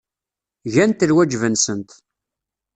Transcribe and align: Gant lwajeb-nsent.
Gant 0.73 1.05
lwajeb-nsent. 1.09 1.89